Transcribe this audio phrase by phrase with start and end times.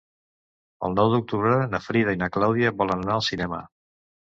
[0.87, 3.67] El nou d'octubre na Frida i na Clàudia volen anar al cinema.